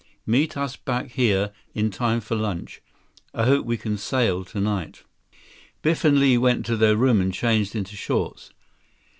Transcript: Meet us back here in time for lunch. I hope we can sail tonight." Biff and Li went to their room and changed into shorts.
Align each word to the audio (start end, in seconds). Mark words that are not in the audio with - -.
Meet 0.25 0.57
us 0.57 0.75
back 0.77 1.11
here 1.11 1.51
in 1.75 1.91
time 1.91 2.21
for 2.21 2.33
lunch. 2.35 2.81
I 3.35 3.45
hope 3.45 3.67
we 3.67 3.77
can 3.77 3.99
sail 3.99 4.43
tonight." 4.43 5.03
Biff 5.83 6.03
and 6.03 6.19
Li 6.19 6.39
went 6.39 6.65
to 6.65 6.75
their 6.75 6.95
room 6.97 7.21
and 7.21 7.31
changed 7.31 7.75
into 7.75 7.95
shorts. 7.95 8.51